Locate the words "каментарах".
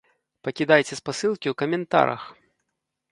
1.61-2.23